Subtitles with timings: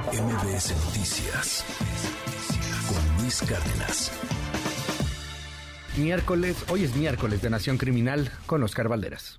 [0.00, 1.64] MBS Noticias
[2.88, 4.10] con Luis Cárdenas.
[5.98, 9.38] Miércoles, hoy es miércoles de Nación Criminal con Oscar Valderas.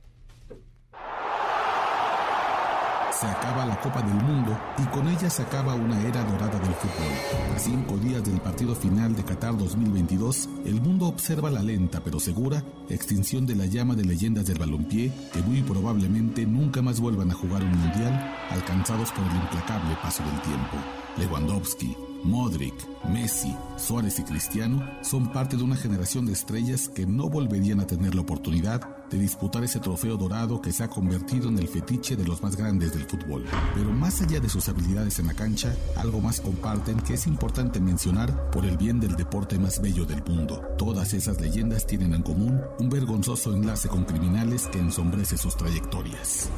[3.23, 6.73] Se acaba la Copa del Mundo y con ella se acaba una era dorada del
[6.73, 7.55] fútbol.
[7.55, 12.19] A cinco días del partido final de Qatar 2022, el mundo observa la lenta pero
[12.19, 17.31] segura extinción de la llama de leyendas del balompié que muy probablemente nunca más vuelvan
[17.31, 20.75] a jugar un mundial alcanzados por el implacable paso del tiempo.
[21.15, 22.73] Lewandowski, Modric,
[23.09, 27.87] Messi, Suárez y Cristiano son parte de una generación de estrellas que no volverían a
[27.87, 32.15] tener la oportunidad de disputar ese trofeo dorado que se ha convertido en el fetiche
[32.15, 33.45] de los más grandes del fútbol.
[33.75, 37.79] Pero más allá de sus habilidades en la cancha, algo más comparten que es importante
[37.79, 40.61] mencionar por el bien del deporte más bello del mundo.
[40.77, 46.49] Todas esas leyendas tienen en común un vergonzoso enlace con criminales que ensombrece sus trayectorias.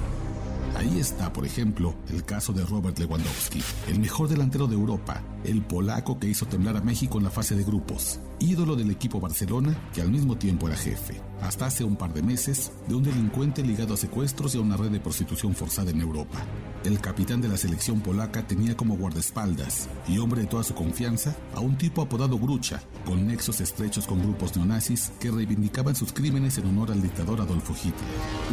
[0.75, 5.61] Ahí está, por ejemplo, el caso de Robert Lewandowski, el mejor delantero de Europa, el
[5.61, 9.73] polaco que hizo temblar a México en la fase de grupos, ídolo del equipo Barcelona
[9.93, 13.63] que al mismo tiempo era jefe, hasta hace un par de meses, de un delincuente
[13.63, 16.43] ligado a secuestros y a una red de prostitución forzada en Europa.
[16.85, 21.35] El capitán de la selección polaca tenía como guardaespaldas y hombre de toda su confianza
[21.55, 26.59] a un tipo apodado Grucha, con nexos estrechos con grupos neonazis que reivindicaban sus crímenes
[26.59, 27.95] en honor al dictador Adolfo Hitler.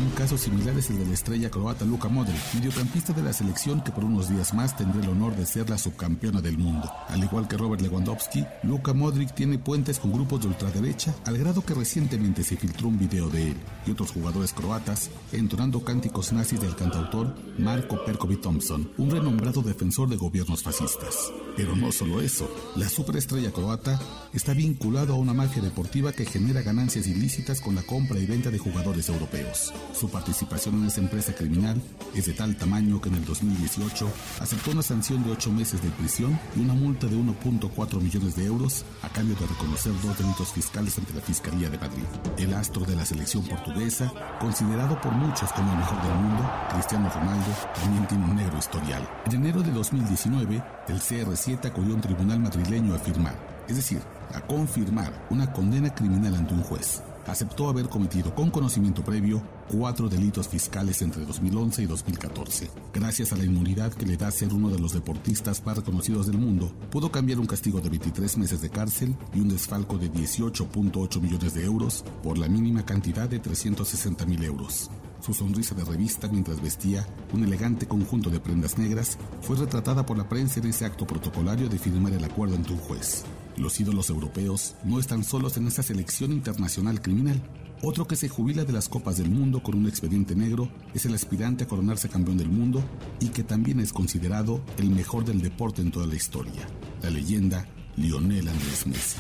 [0.03, 3.83] Un caso similar es el de la estrella croata Luka Modric, mediocampista de la selección
[3.84, 6.91] que por unos días más tendrá el honor de ser la subcampeona del mundo.
[7.08, 11.60] Al igual que Robert Lewandowski, Luka Modric tiene puentes con grupos de ultraderecha al grado
[11.66, 16.62] que recientemente se filtró un video de él y otros jugadores croatas entonando cánticos nazis
[16.62, 21.33] del cantautor Marko Perkovic Thompson, un renombrado defensor de gobiernos fascistas.
[21.56, 24.01] Pero no solo eso, la superestrella croata
[24.33, 28.50] está vinculado a una mafia deportiva que genera ganancias ilícitas con la compra y venta
[28.50, 29.75] de jugadores europeos.
[29.93, 31.83] Su participación en esa empresa criminal
[32.15, 34.09] es de tal tamaño que en el 2018
[34.41, 38.47] aceptó una sanción de 8 meses de prisión y una multa de 1.4 millones de
[38.47, 42.05] euros a cambio de reconocer dos delitos fiscales ante la Fiscalía de Madrid.
[42.39, 47.10] El astro de la selección portuguesa, considerado por muchos como el mejor del mundo, Cristiano
[47.12, 49.09] Ronaldo, también tiene un negro historial.
[49.27, 53.34] En enero de 2019, el CR7 acudió a un tribunal madrileño a firmar,
[53.67, 54.00] es decir,
[54.34, 57.03] a confirmar una condena criminal ante un juez.
[57.27, 62.71] Aceptó haber cometido con conocimiento previo cuatro delitos fiscales entre 2011 y 2014.
[62.93, 66.37] Gracias a la inmunidad que le da ser uno de los deportistas más reconocidos del
[66.37, 71.21] mundo, pudo cambiar un castigo de 23 meses de cárcel y un desfalco de 18.8
[71.21, 74.91] millones de euros por la mínima cantidad de 360 mil euros.
[75.22, 80.19] Su sonrisa de revista mientras vestía un elegante conjunto de prendas negras fue retratada por
[80.19, 83.22] la prensa en ese acto protocolario de firmar el acuerdo ante un juez.
[83.56, 87.41] Los ídolos europeos no están solos en esa selección internacional criminal.
[87.83, 91.15] Otro que se jubila de las Copas del Mundo con un expediente negro es el
[91.15, 92.83] aspirante a coronarse campeón del mundo
[93.21, 96.66] y que también es considerado el mejor del deporte en toda la historia,
[97.00, 99.19] la leyenda Lionel Andrés Messi.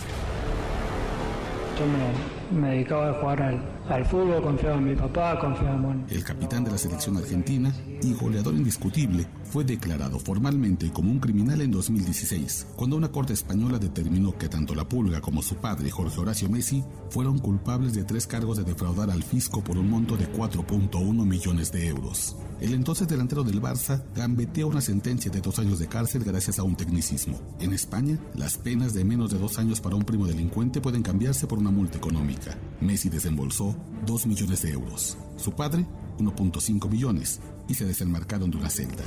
[1.86, 6.06] Me, me dedicaba a jugar al, al fútbol, confiaba en mi papá, confiaba en...
[6.08, 7.72] El capitán de la selección argentina
[8.02, 13.78] y goleador indiscutible fue declarado formalmente como un criminal en 2016, cuando una corte española
[13.78, 18.26] determinó que tanto la Pulga como su padre, Jorge Horacio Messi, fueron culpables de tres
[18.26, 22.34] cargos de defraudar al fisco por un monto de 4.1 millones de euros.
[22.62, 26.62] El entonces delantero del Barça gambetea una sentencia de dos años de cárcel gracias a
[26.62, 27.38] un tecnicismo.
[27.60, 31.46] En España, las penas de menos de dos años para un primo delincuente pueden cambiarse
[31.46, 32.56] por una multa económica.
[32.80, 33.76] Messi desembolsó
[34.06, 35.18] 2 millones de euros.
[35.36, 35.86] Su padre,
[36.22, 39.02] 1.5 millones, y se desenmarcaron de una celda.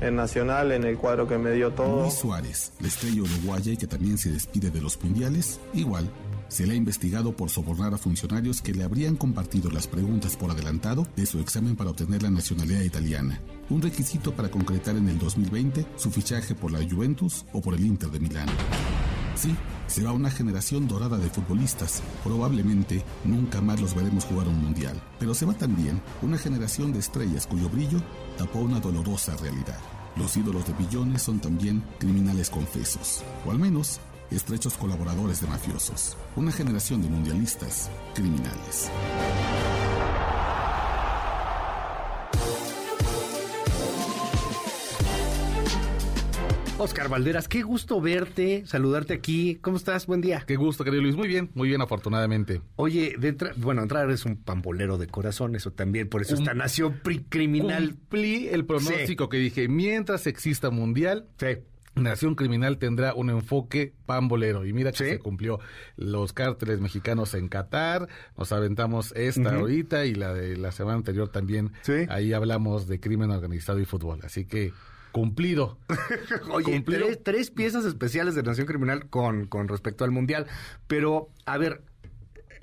[0.00, 2.02] En Nacional, en el cuadro que me dio todo.
[2.02, 6.10] Luis Suárez, la estrella uruguaya y que también se despide de los mundiales, igual.
[6.48, 10.50] Se le ha investigado por sobornar a funcionarios que le habrían compartido las preguntas por
[10.50, 13.40] adelantado de su examen para obtener la nacionalidad italiana,
[13.70, 17.86] un requisito para concretar en el 2020 su fichaje por la Juventus o por el
[17.86, 18.48] Inter de Milán.
[19.34, 19.56] Sí,
[19.86, 22.02] se va una generación dorada de futbolistas.
[22.22, 25.00] Probablemente nunca más los veremos jugar un mundial.
[25.18, 27.98] Pero se va también una generación de estrellas cuyo brillo
[28.38, 29.78] tapó una dolorosa realidad.
[30.16, 33.98] Los ídolos de billones son también criminales confesos, o al menos
[34.30, 36.16] estrechos colaboradores de mafiosos.
[36.36, 38.90] Una generación de mundialistas criminales.
[46.82, 49.56] Oscar Valderas, qué gusto verte, saludarte aquí.
[49.60, 50.06] ¿Cómo estás?
[50.06, 50.42] Buen día.
[50.46, 51.14] Qué gusto, querido Luis.
[51.14, 52.60] Muy bien, muy bien, afortunadamente.
[52.74, 56.40] Oye, de entra- bueno, entrar es un pambolero de corazón, eso también, por eso Un-
[56.42, 57.90] esta nación criminal.
[57.90, 61.58] Cumplí el pronóstico que dije, mientras exista mundial, Sí.
[61.94, 64.64] Nación Criminal tendrá un enfoque pambolero.
[64.64, 65.10] Y mira que Sí.
[65.10, 65.60] se cumplió
[65.96, 71.28] los cárteles mexicanos en Qatar, nos aventamos esta ahorita y la de la semana anterior
[71.28, 71.72] también.
[71.82, 72.06] Sí.
[72.08, 74.20] Ahí hablamos de crimen organizado y fútbol.
[74.24, 74.72] Así que
[75.12, 75.78] Cumplido.
[76.50, 77.06] Oye, Cumplido.
[77.06, 80.46] tres, tres piezas especiales de Nación Criminal con, con respecto al Mundial.
[80.86, 81.82] Pero, a ver,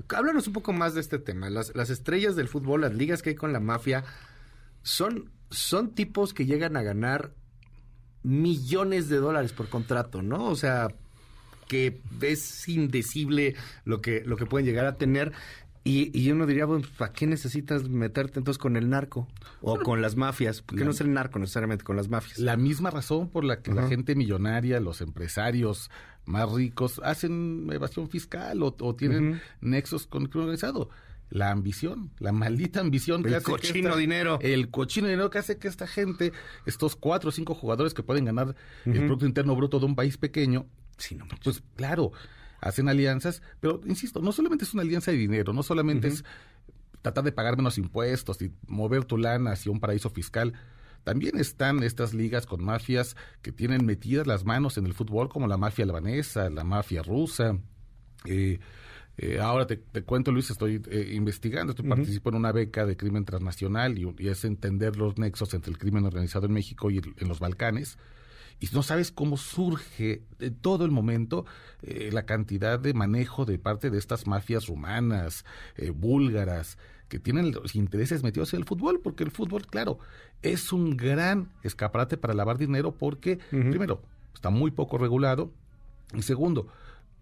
[0.10, 1.50] háblanos un poco más de este tema.
[1.50, 4.04] Las, las estrellas del fútbol, las ligas que hay con la mafia,
[4.82, 7.34] son, son tipos que llegan a ganar
[8.24, 10.46] millones de dólares por contrato, ¿no?
[10.46, 10.90] O sea,
[11.68, 13.56] que es indecible
[13.86, 15.32] lo que, lo que pueden llegar a tener.
[15.84, 19.28] Y, y uno diría, bueno, ¿para qué necesitas meterte entonces con el narco?
[19.62, 20.62] O con las mafias.
[20.62, 22.38] ¿Por qué no es el narco necesariamente con las mafias?
[22.40, 25.90] La misma razón por la que la gente millonaria, los empresarios
[26.26, 30.90] más ricos, hacen evasión fiscal o, o tienen nexos con el crimen organizado.
[31.32, 34.40] La ambición, la maldita ambición que El hace que cochino esta- dinero.
[34.42, 36.34] El cochino dinero que hace que esta gente,
[36.66, 38.56] estos cuatro o cinco jugadores que pueden ganar
[38.86, 40.66] el Producto Interno Bruto de un país pequeño,
[40.98, 42.12] Sí, no pues claro,
[42.62, 46.24] hacen alianzas, pero insisto, no solamente es una alianza de dinero, no solamente es
[47.02, 50.54] tratar de pagar menos impuestos y mover tu lana hacia un paraíso fiscal.
[51.06, 55.48] También están estas ligas con mafias que tienen metidas las manos en el fútbol, como
[55.48, 57.58] la mafia albanesa, la mafia rusa.
[58.26, 58.60] Eh,
[59.18, 62.98] eh, ahora te, te cuento, Luis, estoy eh, investigando, estoy participo en una beca de
[62.98, 66.98] crimen transnacional y, y es entender los nexos entre el crimen organizado en México y
[66.98, 67.98] el- en los Balcanes
[68.60, 71.46] y no sabes cómo surge en todo el momento
[71.82, 75.46] eh, la cantidad de manejo de parte de estas mafias rumanas,
[75.76, 76.78] eh, búlgaras,
[77.08, 79.98] que tienen los intereses metidos en el fútbol, porque el fútbol, claro,
[80.42, 84.04] es un gran escaparate para lavar dinero porque, primero,
[84.36, 85.52] está muy poco regulado,
[86.14, 86.68] y segundo,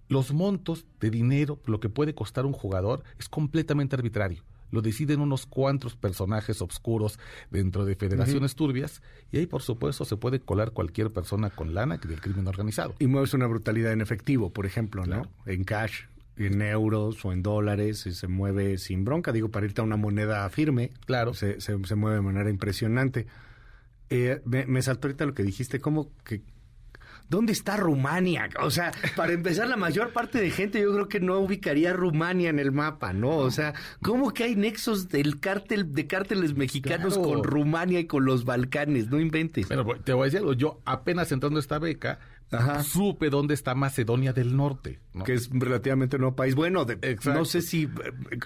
[0.09, 4.43] los montos de dinero, lo que puede costar un jugador, es completamente arbitrario.
[4.71, 7.19] Lo deciden unos cuantos personajes oscuros
[7.51, 11.97] dentro de federaciones turbias y ahí, por supuesto, se puede colar cualquier persona con lana
[11.97, 12.95] del crimen organizado.
[12.99, 15.31] Y mueves una brutalidad en efectivo, por ejemplo, ¿no?
[15.45, 16.01] En cash,
[16.35, 19.31] en euros o en dólares, y se mueve sin bronca.
[19.31, 21.33] Digo, para irte a una moneda firme, Claro.
[21.33, 23.25] se, se, se mueve de manera impresionante.
[24.09, 26.41] Eh, me, me saltó ahorita lo que dijiste, como que...
[27.29, 28.49] ¿Dónde está Rumania?
[28.61, 32.49] O sea, para empezar, la mayor parte de gente yo creo que no ubicaría Rumania
[32.49, 33.35] en el mapa, ¿no?
[33.37, 37.29] O sea, ¿cómo que hay nexos del cártel, de cárteles mexicanos Claro.
[37.29, 39.09] con Rumania y con los Balcanes?
[39.09, 39.67] No inventes.
[39.67, 42.19] Pero bueno, te voy a decir algo, yo apenas entrando a esta beca,
[42.51, 42.83] Ajá.
[42.83, 44.99] supe dónde está Macedonia del Norte.
[45.13, 45.23] ¿no?
[45.23, 46.53] que es relativamente nuevo país.
[46.53, 47.89] Bueno, de- no sé si eh,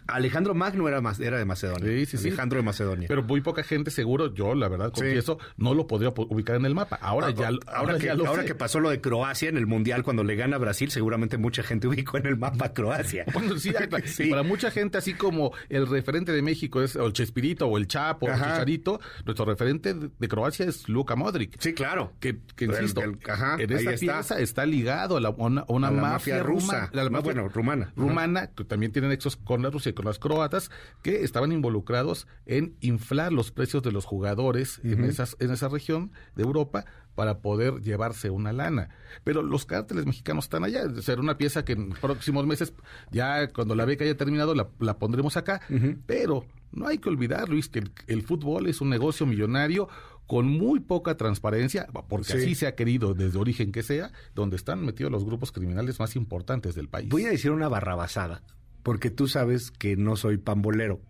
[0.08, 1.86] Alejandro Magno era, de Macedonia.
[1.86, 2.28] Sí, sí, sí.
[2.30, 3.08] Alejandro de Macedonia.
[3.10, 5.02] Pero muy poca gente, seguro, yo la verdad Sí.
[5.02, 6.98] confieso, no lo podría po- ubicar en el mapa.
[7.02, 8.48] Ahora Ah, ya, ahora, ahora que, ya lo ahora sé.
[8.48, 11.88] que pasó lo de Croacia en el Mundial cuando le gana Brasil, seguramente mucha gente
[11.90, 13.26] ubicó en el mapa Croacia.
[13.34, 13.74] Bueno, sí.
[14.30, 17.88] Para mucha gente, así como el referente de México es o el Chespirito o el
[17.88, 18.52] Chapo o el Ajá.
[18.54, 21.58] Chicharito, nuestro referente de, Croacia es Luka Modric.
[21.60, 22.14] Sí, claro.
[22.22, 24.14] Que, insisto, el- ajá, en ahí esa está.
[24.20, 26.90] pieza está ligado a, la- una, una A la mafia, mafia rusa.
[26.94, 27.94] la mafia bueno, rumana.
[27.96, 30.72] Rumana, que también tiene nexos con la Rusia y con las croatas,
[31.02, 36.12] que estaban involucrados en inflar los precios de los jugadores en, esas, en esa región
[36.36, 36.86] de Europa
[37.16, 38.90] para poder llevarse una lana.
[39.26, 40.84] Pero los cárteles mexicanos están allá.
[41.08, 42.74] Era una pieza que en próximos meses,
[43.12, 45.62] ya cuando la beca haya terminado, la, la pondremos acá.
[46.06, 49.90] Pero no hay que olvidar, Luis, que el, el fútbol es un negocio millonario
[50.32, 52.38] con muy poca transparencia, porque Sí.
[52.38, 56.16] así se ha querido desde origen que sea, donde están metidos los grupos criminales más
[56.16, 57.10] importantes del país.
[57.10, 58.42] Voy a decir una barrabasada,
[58.82, 61.02] porque tú sabes que no soy pambolero.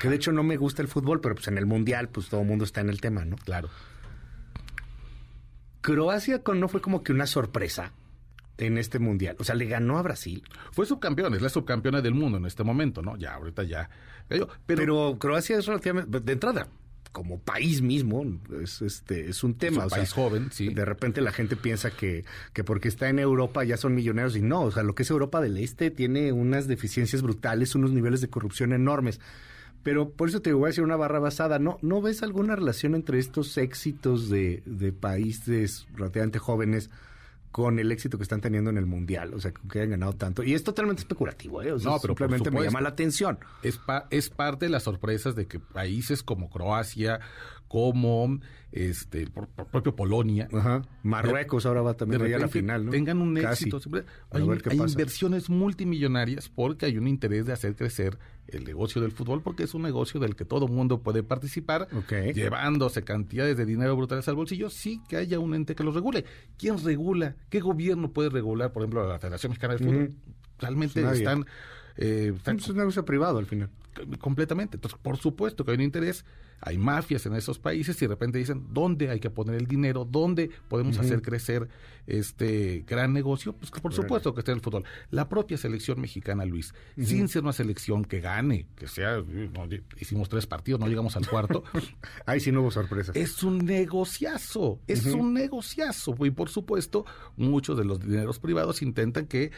[0.00, 2.42] Que de hecho no me gusta el fútbol, pero pues en el Mundial pues todo
[2.42, 3.34] el mundo está en el tema, ¿no?
[3.38, 3.68] Claro.
[5.80, 7.92] Croacia con- no fue como que una sorpresa
[8.58, 9.34] en este Mundial.
[9.40, 10.44] O sea, le ganó a Brasil.
[10.70, 13.16] Fue subcampeón, es la subcampeona del mundo en este momento, ¿no?
[13.16, 13.90] Ya, ahorita ya.
[14.28, 16.68] Pero, Pero, Croacia es relativamente, de entrada,
[17.12, 18.24] como país mismo,
[18.62, 19.78] es, este, es un tema.
[19.78, 20.72] un o sea, país joven, sí.
[20.72, 24.42] De repente la gente piensa que, que porque está en Europa ya son millonarios y
[24.42, 28.20] no, o sea, lo que es Europa del Este tiene unas deficiencias brutales, unos niveles
[28.20, 29.20] de corrupción enormes.
[29.82, 31.58] Pero por eso te voy a decir una barra basada.
[31.58, 36.90] ¿No, ¿no ves alguna relación entre estos éxitos de, de países relativamente jóvenes
[37.50, 39.32] con el éxito que están teniendo en el Mundial?
[39.34, 40.42] O sea, que hayan ganado tanto.
[40.42, 41.72] Y es totalmente especulativo, ¿eh?
[41.72, 43.38] O sea, No, pero simplemente me llama la atención.
[43.62, 47.20] es, pa- es parte de las sorpresas de que países como Croacia,
[47.68, 48.38] como
[48.72, 50.82] este por, por propio Polonia, Ajá.
[51.02, 52.90] Marruecos ahora va también de a la final, ¿no?
[52.92, 53.68] tengan un Casi.
[53.68, 53.80] éxito.
[54.30, 54.42] Hay
[54.78, 59.74] inversiones multimillonarias porque hay un interés de hacer crecer el negocio del fútbol porque es
[59.74, 61.86] un negocio del que todo mundo puede participar
[62.34, 66.24] llevándose cantidades de dinero brutales al bolsillo, sí que haya un ente que los regule.
[66.58, 67.36] ¿Quién regula?
[67.50, 70.12] ¿Qué gobierno puede regular, por ejemplo, a la Federación Mexicana de Fútbol?
[70.58, 71.18] Realmente Pues nadie.
[71.18, 71.46] están...
[71.96, 73.68] eh, están Es un negocio privado al final.
[74.20, 74.76] completamente.
[74.76, 76.24] Entonces, por supuesto que hay un interés
[76.60, 80.04] hay mafias en esos países y de repente dicen dónde hay que poner el dinero,
[80.04, 81.68] dónde podemos hacer crecer
[82.06, 84.84] este gran negocio, pues que por supuesto que esté el fútbol.
[85.10, 90.28] La propia selección mexicana, Luis, sin ser una selección que gane, que sea, no, hicimos
[90.28, 91.64] tres partidos, no llegamos al cuarto.
[92.26, 93.14] Ahí sí no hubo sorpresas.
[93.14, 96.16] Es un negociazo, es un negociazo.
[96.24, 97.04] Y por supuesto,
[97.36, 99.52] muchos de los dineros privados intentan que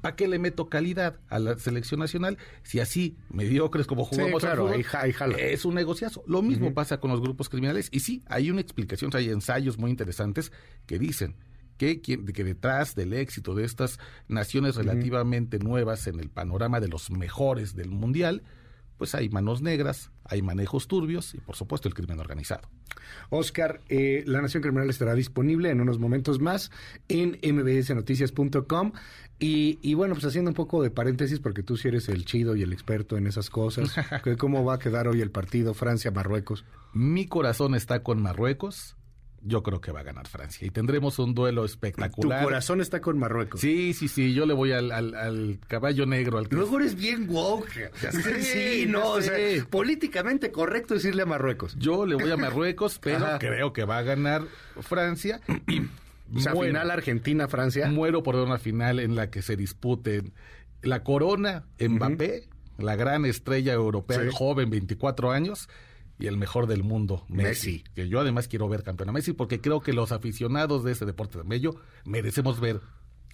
[0.00, 4.68] ¿Para qué le meto calidad a la selección nacional si así mediocres como jugamos claro,
[4.68, 5.36] al fútbol, ahí jala.
[5.36, 6.22] es un negociazo.
[6.26, 9.90] Lo mismo pasa con los grupos criminales y sí, hay una explicación, hay ensayos muy
[9.90, 10.52] interesantes
[10.86, 11.36] que dicen
[11.76, 13.98] que detrás del éxito de estas
[14.28, 18.42] naciones relativamente nuevas en el panorama de los mejores del mundial,
[19.02, 22.68] pues hay manos negras, hay manejos turbios y por supuesto el crimen organizado.
[23.30, 26.70] Oscar, eh, La Nación Criminal estará disponible en unos momentos más
[27.08, 28.92] en mbsnoticias.com.
[29.40, 32.54] Y, y bueno, pues haciendo un poco de paréntesis, porque tú sí eres el chido
[32.54, 33.92] y el experto en esas cosas,
[34.38, 36.64] ¿cómo va a quedar hoy el partido Francia-Marruecos?
[36.92, 38.94] Mi corazón está con Marruecos.
[39.44, 42.44] Yo creo que va a ganar Francia y tendremos un duelo Tu espectacular.
[42.44, 43.60] corazón está con Marruecos.
[43.60, 46.94] Sí, sí, sí, yo le voy al, al- al caballo negro, al que- Luego eres
[46.94, 47.90] bien woke.
[48.40, 49.34] sí, ya no, o sea,
[49.68, 51.74] políticamente correcto decirle a Marruecos.
[51.76, 53.38] Yo le voy a Marruecos, pero Ajá.
[53.40, 54.42] creo que va a ganar
[54.80, 55.80] Francia y
[56.36, 57.88] O sea, muero, final Argentina-Francia.
[57.88, 60.32] muero por una final en la que se disputen
[60.82, 64.24] la corona Mbappé, la gran estrella europea, Sí.
[64.26, 65.68] el joven, 24 años,
[66.22, 67.72] y el mejor del mundo, Messi.
[67.72, 67.84] Messi.
[67.94, 71.04] Que yo además quiero ver campeón a Messi porque creo que los aficionados de este
[71.04, 71.74] deporte de medio
[72.04, 72.80] merecemos ver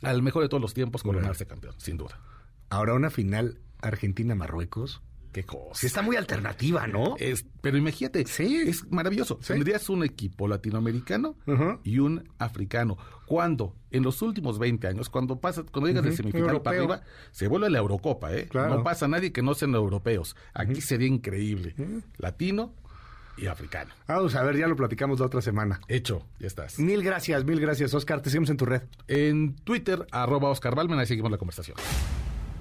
[0.01, 2.19] al mejor de todos los tiempos coronarse campeón, sin duda.
[2.71, 5.03] Ahora una final Argentina-Marruecos.
[5.33, 5.75] Qué cosa.
[5.81, 7.17] Sí, está muy alternativa, ¿no?
[7.19, 8.63] Es, pero imagínate, Sí.
[8.67, 9.39] es maravilloso.
[9.43, 9.53] Sí.
[9.53, 11.37] Tendrías un equipo latinoamericano
[11.85, 12.97] y un africano.
[13.27, 17.03] Cuando en los últimos 20 años, cuando pasa, cuando llegas de Ujú, semifinal para arriba,
[17.31, 18.47] se vuelve la Eurocopa, ¿eh?
[18.49, 18.77] Claro.
[18.77, 20.35] No pasa nadie que no sean europeos.
[20.55, 21.75] Aquí sería increíble.
[22.17, 22.73] Latino
[23.37, 23.93] y africano.
[24.09, 25.79] Vamos a ver, ya lo platicamos la otra semana.
[25.89, 26.79] Hecho, ya estás.
[26.79, 28.21] Mil gracias, mil gracias, Oscar.
[28.23, 28.83] Te seguimos en tu red.
[29.07, 31.77] En Twitter, arroba Oscar Balmen, ahí seguimos la conversación.